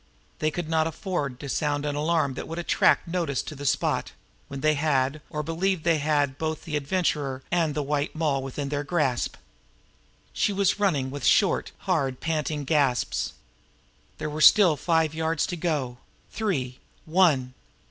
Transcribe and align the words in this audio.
They 0.39 0.49
could 0.49 0.67
not 0.67 0.87
afford 0.87 1.39
to 1.41 1.47
sound 1.47 1.85
an 1.85 1.93
alarm 1.95 2.33
that 2.33 2.47
would 2.47 2.57
attract 2.57 3.07
notice 3.07 3.43
to 3.43 3.53
the 3.53 3.67
spot 3.67 4.13
when 4.47 4.61
they 4.61 4.73
had, 4.73 5.21
or 5.29 5.43
believed 5.43 5.83
they 5.83 5.99
had, 5.99 6.39
both 6.39 6.63
the 6.63 6.75
Adventurer 6.75 7.43
and 7.51 7.75
the 7.75 7.83
White 7.83 8.15
Moll 8.15 8.41
within 8.41 8.69
their 8.69 8.83
grasp 8.83 9.35
now. 9.35 9.41
She 10.33 10.51
was 10.53 10.79
running 10.79 11.09
now 11.09 11.11
with 11.11 11.25
short, 11.25 11.71
hard, 11.85 12.19
panting 12.19 12.63
gasps. 12.63 13.33
There 14.17 14.27
were 14.31 14.41
still 14.41 14.75
five 14.75 15.13
yards 15.13 15.45
to 15.45 15.55
go 15.55 15.99
three 16.31 16.79
one! 17.05 17.53